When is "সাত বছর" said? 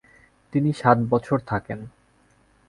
0.73-1.37